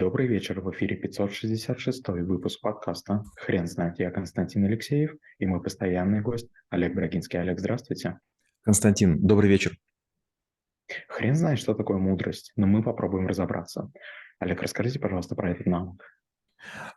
[0.00, 3.98] Добрый вечер, в эфире 566 выпуск подкаста «Хрен знает».
[3.98, 7.38] Я Константин Алексеев и мой постоянный гость Олег Брагинский.
[7.38, 8.18] Олег, здравствуйте.
[8.62, 9.76] Константин, добрый вечер.
[11.06, 13.92] Хрен знает, что такое мудрость, но мы попробуем разобраться.
[14.38, 16.02] Олег, расскажите, пожалуйста, про этот навык.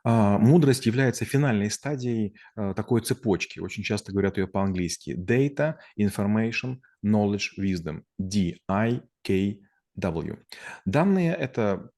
[0.05, 3.59] А, мудрость является финальной стадией а, такой цепочки.
[3.59, 5.13] Очень часто говорят ее по-английски.
[5.13, 8.03] Data, Information, Knowledge, Wisdom.
[8.17, 9.57] D-I-K
[9.95, 10.37] W.
[10.85, 11.89] Данные– это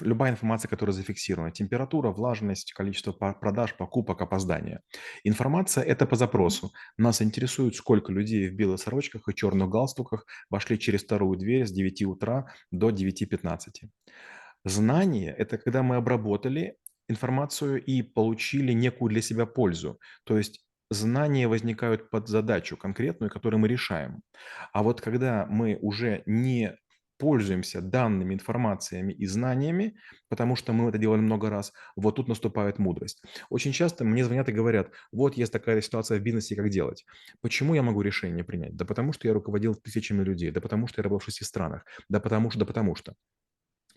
[0.00, 1.52] любая информация, которая зафиксирована.
[1.52, 4.80] Температура, влажность, количество продаж, покупок, опоздания.
[5.24, 6.72] Информация– это по запросу.
[6.98, 11.72] Нас интересует, сколько людей в белых сорочках и черных галстуках вошли через вторую дверь с
[11.72, 13.88] 9 утра до 9.15.
[14.64, 16.76] Знание– это когда мы обработали
[17.08, 20.00] информацию и получили некую для себя пользу.
[20.24, 24.22] То есть знания возникают под задачу конкретную, которую мы решаем.
[24.72, 26.76] А вот когда мы уже не
[27.18, 29.96] пользуемся данными, информациями и знаниями,
[30.28, 33.22] потому что мы это делали много раз, вот тут наступает мудрость.
[33.50, 37.04] Очень часто мне звонят и говорят, вот есть такая ситуация в бизнесе, как делать.
[37.40, 38.76] Почему я могу решение принять?
[38.76, 41.84] Да потому что я руководил тысячами людей, да потому что я работал в шести странах,
[42.08, 43.14] да потому что, да потому что.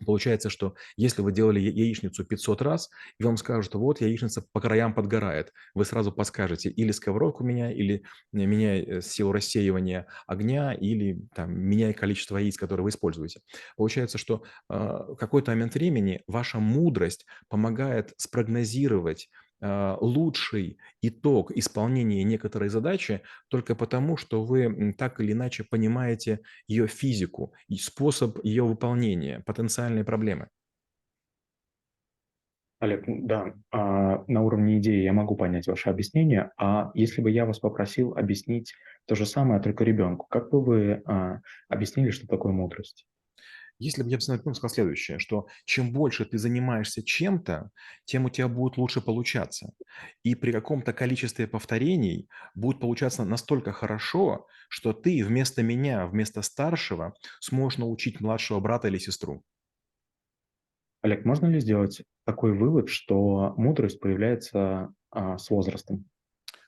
[0.05, 4.61] Получается, что если вы делали яичницу 500 раз, и вам скажут, что вот яичница по
[4.61, 8.03] краям подгорает, вы сразу подскажете или сковородку меняй, или
[8.33, 13.41] э, меняй э, силу рассеивания огня, или там, меняй количество яиц, которые вы используете.
[13.75, 19.29] Получается, что э, в какой-то момент времени ваша мудрость помогает спрогнозировать
[19.61, 27.53] лучший итог исполнения некоторой задачи только потому, что вы так или иначе понимаете ее физику
[27.67, 30.49] и способ ее выполнения, потенциальные проблемы.
[32.79, 37.45] Олег, да, а, на уровне идеи я могу понять ваше объяснение, а если бы я
[37.45, 38.73] вас попросил объяснить
[39.07, 43.07] то же самое только ребенку, как бы вы а, объяснили, что такое мудрость?
[43.79, 47.71] Если бы я бы сказал следующее, что чем больше ты занимаешься чем-то,
[48.05, 49.73] тем у тебя будет лучше получаться.
[50.23, 57.13] И при каком-то количестве повторений будет получаться настолько хорошо, что ты вместо меня, вместо старшего
[57.39, 59.43] сможешь научить младшего брата или сестру.
[61.01, 66.05] Олег, можно ли сделать такой вывод, что мудрость появляется а, с возрастом?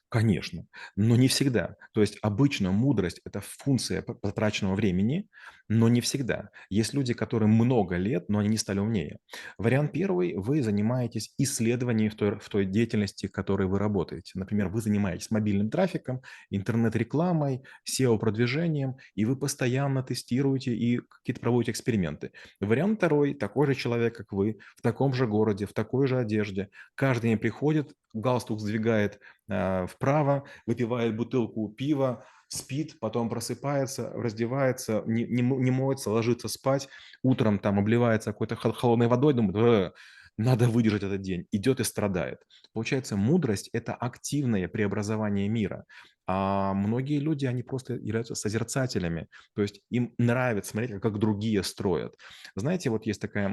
[0.09, 1.75] Конечно, но не всегда.
[1.93, 5.29] То есть обычно мудрость– это функция потраченного времени,
[5.69, 6.49] но не всегда.
[6.69, 9.19] Есть люди, которым много лет, но они не стали умнее.
[9.57, 14.31] Вариант первый– вы занимаетесь исследованием в той, в той деятельности, в которой вы работаете.
[14.33, 22.31] Например, вы занимаетесь мобильным трафиком, интернет-рекламой, SEO-продвижением, и вы постоянно тестируете и какие-то проводите эксперименты.
[22.59, 26.69] Вариант второй– такой же человек, как вы, в таком же городе, в такой же одежде.
[26.95, 35.23] Каждый день приходит, галстук сдвигает э, вправо, выпивает бутылку пива, спит, потом просыпается, раздевается, не,
[35.23, 36.89] не, не моется, ложится спать,
[37.23, 39.91] утром там обливается какой-то холодной водой, думает, э,
[40.37, 42.39] надо выдержать этот день, идет и страдает.
[42.73, 45.85] Получается, мудрость– это активное преобразование мира.
[46.27, 52.13] А многие люди, они просто являются созерцателями, то есть им нравится смотреть, как другие строят.
[52.55, 53.49] Знаете, вот есть такая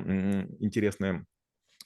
[0.61, 1.25] интересная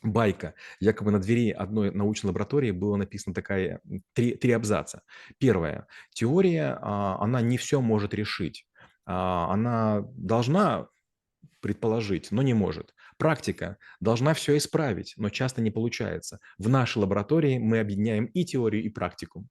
[0.02, 0.54] байка.
[0.80, 3.80] Якобы на двери одной научной лаборатории было написано такая
[4.12, 5.02] три, три абзаца.
[5.38, 5.86] Первое.
[6.12, 8.66] Теория, а, она не все может решить.
[9.06, 10.88] А, она должна
[11.60, 12.94] предположить, но не может.
[13.18, 16.40] Практика должна все исправить, но часто не получается.
[16.58, 19.46] В нашей лаборатории мы объединяем и теорию, и практику.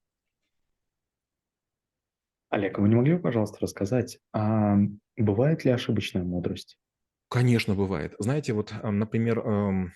[2.48, 4.76] Олег, вы не могли бы, пожалуйста, рассказать, а
[5.16, 6.80] бывает ли ошибочная мудрость?
[7.28, 8.16] Конечно, бывает.
[8.18, 9.92] Знаете, вот, например, эм,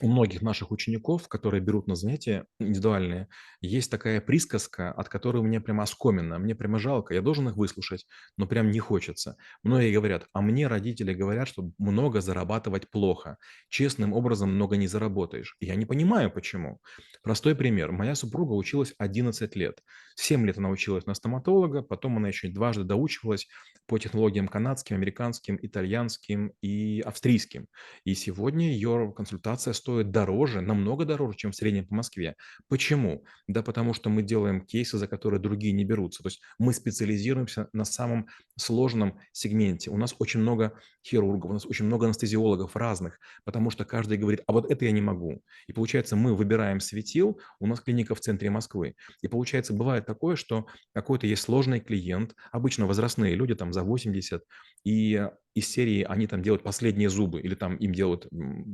[0.00, 3.28] у многих наших учеников, которые берут на занятия индивидуальные,
[3.60, 8.06] есть такая присказка, от которой меня прямо оскоменно, мне прямо жалко, я должен их выслушать,
[8.36, 9.36] но прям не хочется.
[9.62, 13.38] Многие говорят, а мне родители говорят, что много зарабатывать плохо,
[13.68, 15.56] честным образом много не заработаешь.
[15.60, 16.80] Я не понимаю, почему.
[17.22, 17.92] Простой пример.
[17.92, 19.80] Моя супруга училась 11 лет.
[20.14, 23.46] 7 лет она училась на стоматолога, потом она еще дважды доучивалась
[23.86, 27.66] по технологиям канадским, американским, итальянским и австрийским.
[28.04, 32.36] И сегодня ее консультация стоит дороже, намного дороже, чем в среднем по Москве.
[32.68, 33.24] Почему?
[33.46, 36.22] Да потому что мы делаем кейсы, за которые другие не берутся.
[36.22, 39.90] То есть мы специализируемся на самом сложном сегменте.
[39.90, 44.42] У нас очень много хирургов, у нас очень много анестезиологов разных, потому что каждый говорит,
[44.46, 45.42] а вот это я не могу.
[45.66, 48.94] И получается, мы выбираем светил, у нас клиника в центре Москвы.
[49.22, 54.42] И получается, бывает такое, что какой-то есть сложный клиент, обычно возрастные люди, там за 80,
[54.84, 58.26] и из серии они там делают последние зубы, или там им делают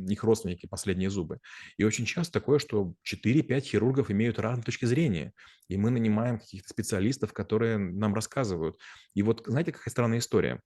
[0.09, 1.41] их родственники последние зубы.
[1.77, 5.33] И очень часто такое, что 4-5 хирургов имеют разные точки зрения,
[5.69, 8.79] и мы нанимаем каких-то специалистов, которые нам рассказывают.
[9.15, 10.61] И вот знаете, какая странная история?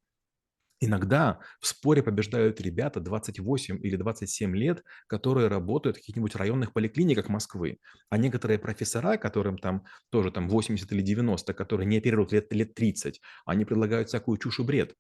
[0.81, 7.29] Иногда в споре побеждают ребята 28 или 27 лет, которые работают в каких-нибудь районных поликлиниках
[7.29, 7.79] Москвы.
[8.11, 12.75] А некоторые профессора, которым там тоже там 80 или 90, которые не оперируют лет, лет
[12.75, 14.95] 30, они предлагают всякую чушь и бред.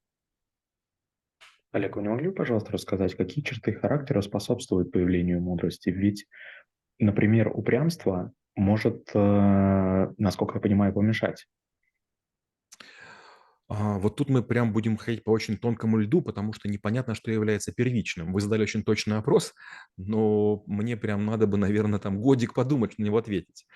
[1.72, 5.90] Олег, вы не могли бы, пожалуйста, рассказать, какие черты характера способствуют появлению мудрости?
[5.90, 6.26] Ведь,
[6.98, 11.46] например, упрямство может, э, насколько я понимаю, помешать.
[13.70, 17.30] А, вот тут мы прям будем ходить по очень тонкому льду, потому что непонятно, что
[17.30, 18.32] является первичным.
[18.32, 19.54] Вы задали очень точный вопрос,
[19.98, 23.66] но мне прям надо бы, наверное, там годик подумать, на него ответить.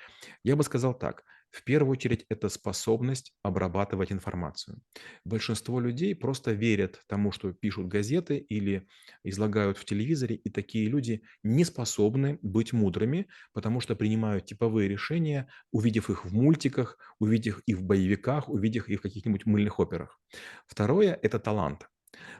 [0.42, 1.24] Я бы сказал так.
[1.52, 4.80] В первую очередь, это способность обрабатывать информацию.
[5.26, 8.88] Большинство людей просто верят тому, что пишут газеты или
[9.22, 15.46] излагают в телевизоре, и такие люди не способны быть мудрыми, потому что принимают типовые решения,
[15.72, 20.18] увидев их в мультиках, увидев их в боевиках, увидев их в каких-нибудь мыльных операх.
[20.66, 21.90] Второе– это талант.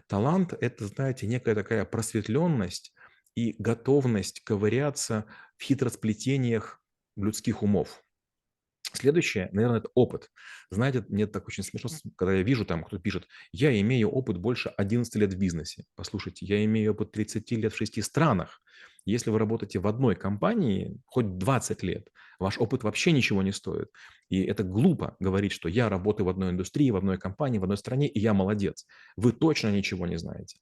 [0.07, 2.95] Талант– это, знаете, некая такая просветленность
[3.35, 5.27] и готовность ковыряться
[5.59, 6.83] в хитросплетениях
[7.17, 8.03] людских умов.
[8.93, 10.31] Следующее, наверное, это опыт.
[10.71, 14.69] Знаете, мне так очень смешно, когда я вижу там, кто пишет, я имею опыт больше
[14.71, 15.85] 11 лет в бизнесе.
[15.95, 18.61] Послушайте, я имею опыт 30 лет в шести странах.
[19.05, 22.09] Если вы работаете в одной компании хоть 20 лет,
[22.39, 23.89] ваш опыт вообще ничего не стоит.
[24.29, 27.77] И это глупо говорить, что я работаю в одной индустрии, в одной компании, в одной
[27.77, 28.87] стране, и я молодец.
[29.17, 30.59] Вы точно ничего не знаете.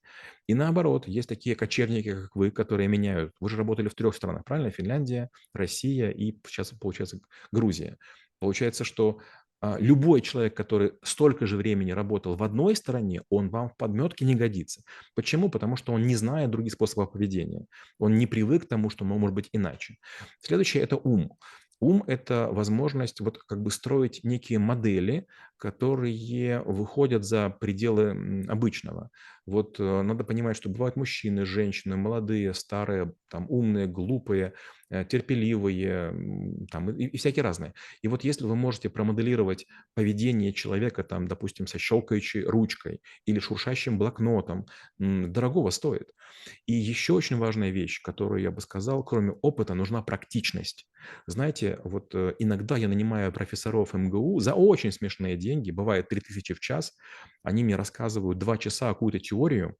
[0.47, 3.33] И наоборот, есть такие кочевники, как вы, которые меняют.
[3.39, 4.71] Вы же работали в трех странах, правильно?
[4.71, 7.19] Финляндия, Россия и сейчас, получается,
[7.51, 7.97] Грузия.
[8.39, 9.19] Получается, что
[9.61, 14.35] любой человек, который столько же времени работал в одной стране, он вам в подметке не
[14.35, 14.83] годится.
[15.15, 15.49] Почему?
[15.49, 17.65] Потому что он не знает других способов поведения.
[17.99, 19.97] Он не привык к тому, что может быть иначе.
[20.39, 21.37] Следующее– это ум.
[21.79, 25.25] Ум– это возможность вот как бы строить некие модели,
[25.61, 29.11] которые выходят за пределы обычного.
[29.45, 34.53] Вот э, надо понимать, что бывают мужчины, женщины, молодые, старые, там, умные, глупые,
[34.89, 37.73] э, терпеливые, там, и, и всякие разные.
[38.01, 43.99] И вот если вы можете промоделировать поведение человека, там, допустим, со щелкающей ручкой или шуршащим
[43.99, 44.65] блокнотом,
[44.97, 46.09] дорогого стоит.
[46.65, 50.87] И еще очень важная вещь, которую я бы сказал, кроме опыта, нужна практичность.
[51.27, 56.59] Знаете, вот э, иногда я нанимаю профессоров МГУ за очень смешные деньги, бывает 3000 в
[56.59, 56.95] час,
[57.43, 59.77] они мне рассказывают 2 часа какую-то теорию,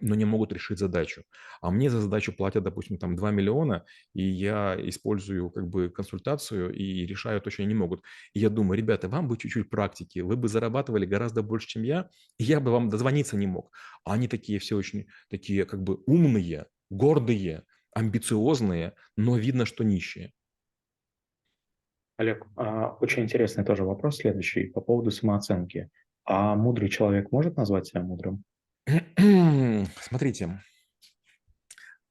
[0.00, 1.24] но не могут решить задачу.
[1.60, 3.84] А мне за задачу платят, допустим, там 2 миллиона,
[4.14, 8.02] и я использую как бы консультацию и решаю то, что они не могут.
[8.34, 12.10] И я думаю, ребята, вам бы чуть-чуть практики, вы бы зарабатывали гораздо больше, чем я,
[12.38, 13.72] и я бы вам дозвониться не мог.
[14.04, 17.64] А они такие все очень такие как бы умные, гордые,
[17.94, 20.32] амбициозные, но видно, что нищие.
[22.16, 25.90] Олег, а, очень интересный тоже вопрос следующий по поводу самооценки.
[26.24, 28.44] А мудрый человек может назвать себя мудрым?
[30.00, 30.60] Смотрите,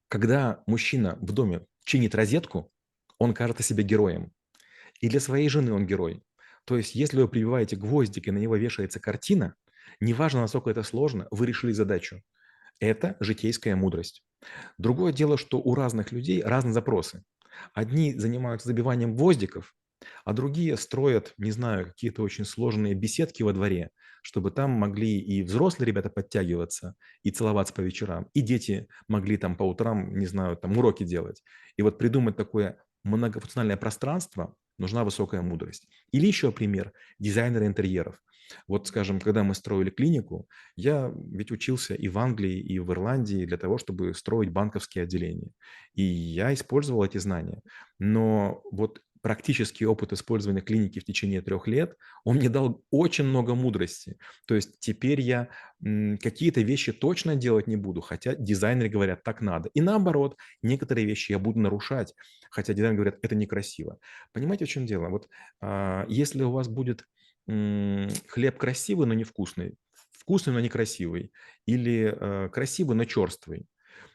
[0.08, 2.70] когда мужчина в доме чинит розетку,
[3.18, 4.32] он кажется себе героем.
[5.00, 6.22] И для своей жены он герой.
[6.64, 9.54] То есть, если вы прививаете гвоздик и на него вешается картина,
[10.00, 12.22] неважно, насколько это сложно, вы решили задачу.
[12.78, 14.24] Это житейская мудрость.
[14.78, 17.24] Другое дело, что у разных людей разные запросы.
[17.72, 19.74] Одни занимаются забиванием гвоздиков,
[20.24, 23.90] а другие строят, не знаю, какие-то очень сложные беседки во дворе,
[24.22, 29.56] чтобы там могли и взрослые ребята подтягиваться и целоваться по вечерам, и дети могли там
[29.56, 31.42] по утрам, не знаю, там уроки делать.
[31.76, 35.88] И вот придумать такое многофункциональное пространство нужна высокая мудрость.
[36.12, 38.20] Или еще пример– дизайнеры интерьеров.
[38.68, 43.44] Вот, скажем, когда мы строили клинику, я ведь учился и в Англии, и в Ирландии
[43.44, 45.50] для того, чтобы строить банковские отделения.
[45.94, 47.62] И я использовал эти знания.
[47.98, 53.56] Но вот практический опыт использования клиники в течение трех лет, он мне дал очень много
[53.56, 54.18] мудрости.
[54.46, 55.48] То есть теперь я
[56.22, 59.68] какие-то вещи точно делать не буду, хотя дизайнеры говорят, так надо.
[59.74, 62.14] И наоборот, некоторые вещи я буду нарушать,
[62.50, 63.98] хотя дизайнеры говорят, это некрасиво.
[64.32, 65.08] Понимаете, в чем дело?
[65.08, 65.28] Вот
[65.60, 67.04] а, если у вас будет
[67.48, 69.74] хлеб красивый, но невкусный,
[70.12, 71.32] вкусный, но некрасивый,
[71.66, 73.66] или э, красивый, но черствый,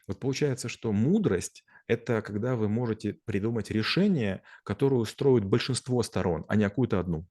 [0.06, 6.56] вот получается, что мудрость это когда вы можете придумать решение, которое устроит большинство сторон, а
[6.56, 7.26] не какую-то одну.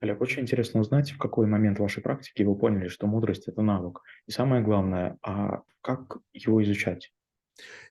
[0.00, 4.02] Олег, очень интересно узнать, в какой момент вашей практики вы поняли, что мудрость– это навык.
[4.26, 7.12] И самое главное, а как его изучать?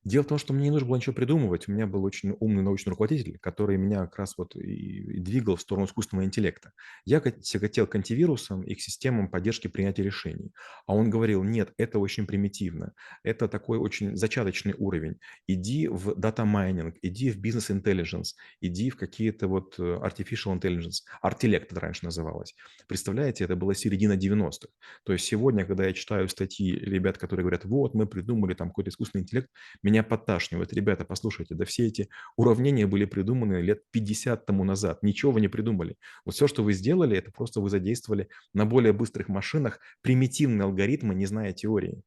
[0.06, 1.68] Дело в том, что мне не нужно было ничего придумывать.
[1.68, 5.62] У меня был очень умный научный руководитель, который меня как раз вот и двигал в
[5.62, 6.72] сторону искусственного интеллекта.
[7.06, 10.53] Я тяготел к антивирусам и к системам поддержки принятия решений.
[10.88, 15.18] А он говорил: "Нет, это очень примитивно, это такой очень зачаточный уровень.
[15.48, 21.03] Иди в дата майнинг, иди в бизнес intelligence, иди в какие-то вот э, artificial intelligence".
[21.22, 22.56] Артилект это раньше называлось.
[22.88, 24.74] Представляете, это была середина 90-х.
[25.03, 28.91] То есть сегодня, когда я читаю статьи ребят, которые говорят: "Вот, мы придумали там какой-то
[28.91, 29.50] искусственный интеллект",
[29.89, 30.74] меня подташнивает.
[30.74, 35.03] Ребята, послушайте, да все эти уравнения были придуманы лет 50 тому назад.
[35.03, 35.98] Ничего вы не придумали.
[36.25, 41.15] Вот все, что вы сделали, это просто вы задействовали на более быстрых машинах примитивные алгоритмы,
[41.15, 42.03] не зная теории.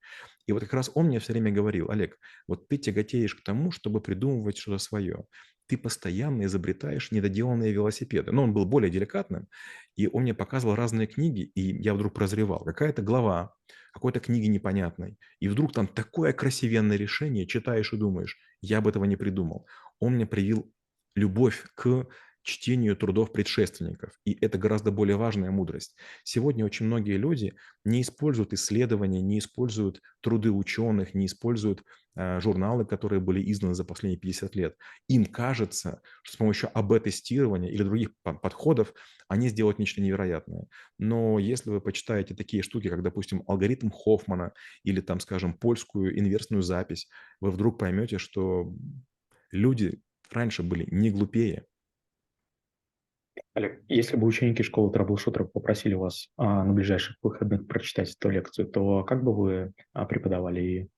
[0.46, 3.70] И вот как раз он мне все время говорил, Олег, вот ты тяготеешь к тому,
[3.70, 5.24] чтобы придумывать что-то свое.
[5.66, 8.32] Ты постоянно изобретаешь недоделанные велосипеды.
[8.32, 9.48] Но он был более деликатным,
[9.96, 12.64] и он мне показывал разные книги, и я вдруг прозревал.
[12.64, 13.54] Какая-то глава
[13.92, 19.04] какой-то книги непонятной, и вдруг там такое красивенное решение, читаешь и думаешь, я бы этого
[19.04, 19.66] не придумал.
[20.00, 20.72] Он мне привил
[21.14, 22.06] любовь к
[22.42, 24.18] чтению трудов предшественников.
[24.24, 25.94] И это гораздо более важная мудрость.
[26.24, 31.84] Сегодня очень многие люди не используют исследования, не используют труды ученых, не используют
[32.16, 34.76] э, журналы, которые были изданы за последние 50 лет.
[35.08, 38.92] Им кажется, что с помощью АБ-тестирования или других подходов
[39.28, 40.66] они сделают нечто невероятное.
[40.98, 46.62] Но если вы почитаете такие штуки, как, допустим, алгоритм Хоффмана или, там, скажем, польскую инверсную
[46.62, 47.08] запись,
[47.40, 48.74] вы вдруг поймете, что
[49.52, 51.66] люди раньше были не глупее,
[53.54, 58.66] Олег, если бы ученики школы трэблшутеров попросили вас а, на ближайших выходных прочитать эту лекцию,
[58.68, 60.88] то как бы вы а, преподавали ее?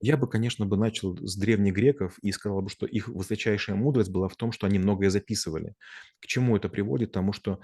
[0.00, 4.10] Я бы, конечно, бы начал с древних греков и сказал бы, что их высочайшая мудрость
[4.10, 5.74] была в том, что они многое записывали.
[6.20, 7.12] К чему это приводит?
[7.12, 7.60] Тому, что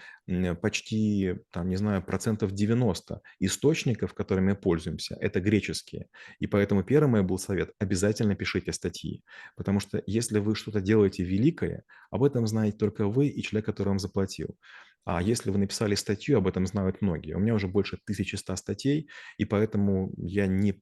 [0.62, 6.06] почти, там, не знаю, процентов 90 источников, которыми мы пользуемся, это греческие.
[6.38, 9.22] И поэтому первый мой был совет– обязательно пишите статьи.
[9.54, 13.88] Потому что если вы что-то делаете великое, об этом знаете только вы и человек, который
[13.88, 14.56] вам заплатил.
[15.04, 17.34] А если вы написали статью, об этом знают многие.
[17.34, 20.80] У меня уже больше 1100 статей, и поэтому я не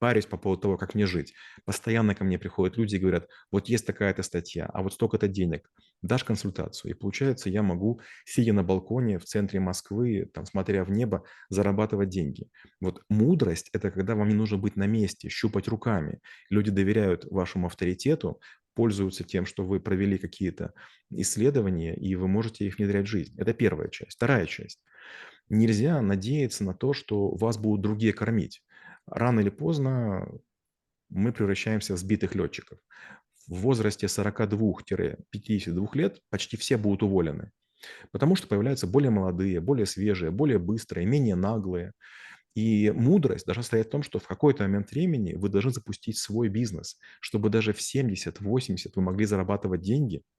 [0.00, 1.34] парюсь по поводу того, как мне жить.
[1.64, 5.70] Постоянно ко мне приходят люди и говорят, вот есть такая-то статья, а вот столько-то денег,
[6.02, 6.90] дашь консультацию.
[6.90, 12.08] И получается, я могу, сидя на балконе в центре Москвы, там, смотря в небо, зарабатывать
[12.08, 12.48] деньги.
[12.80, 16.20] Вот мудрость– это когда вам не нужно быть на месте, щупать руками.
[16.48, 18.40] Люди доверяют вашему авторитету,
[18.74, 20.72] пользуются тем, что вы провели какие-то
[21.10, 23.34] исследования, и вы можете их внедрять в жизнь.
[23.38, 24.16] Это первая часть.
[24.16, 24.80] Вторая часть.
[25.50, 28.62] Нельзя надеяться на то, что вас будут другие кормить
[29.10, 30.26] рано или поздно
[31.08, 32.78] мы превращаемся в сбитых летчиков.
[33.48, 37.50] В возрасте 42-52 лет почти все будут уволены,
[38.12, 41.92] потому что появляются более молодые, более свежие, более быстрые, менее наглые.
[42.54, 46.48] И мудрость должна состоять в том, что в какой-то момент времени вы должны запустить свой
[46.48, 50.22] бизнес, чтобы даже в 70-80 вы могли зарабатывать деньги–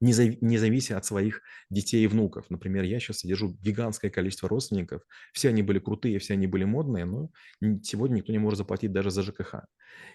[0.00, 0.42] не, зав...
[0.42, 2.50] не завися от своих детей и внуков.
[2.50, 5.02] Например, я сейчас содержу гигантское количество родственников.
[5.32, 7.30] Все они были крутые, все они были модные, но
[7.82, 9.54] сегодня никто не может заплатить даже за ЖКХ.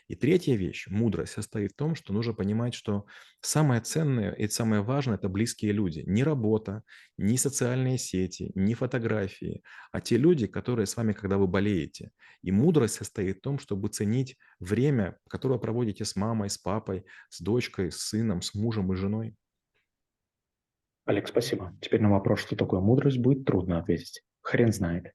[0.07, 3.05] И третья вещь, мудрость, состоит в том, что нужно понимать, что
[3.41, 6.03] самое ценное и самое важное– это близкие люди.
[6.05, 6.83] Не работа,
[7.17, 12.11] не социальные сети, не фотографии, а те люди, которые с вами, когда вы болеете.
[12.41, 17.41] И мудрость состоит в том, чтобы ценить время, которое проводите с мамой, с папой, с
[17.41, 19.35] дочкой, с сыном, с мужем и женой.
[21.05, 21.73] Олег, спасибо.
[21.81, 24.23] Теперь на вопрос, что такое мудрость, будет трудно ответить.
[24.41, 25.13] Хрен знает.